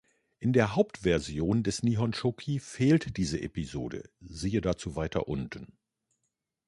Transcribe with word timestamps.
In 0.39 0.51
der 0.51 0.75
Hauptversion 0.75 1.61
des 1.61 1.83
Nihonshoki 1.83 2.57
fehlt 2.57 3.17
diese 3.17 3.39
Episode, 3.39 4.09
siehe 4.19 4.59
dazu 4.59 4.95
weiter 4.95 5.27
unten. 5.27 5.77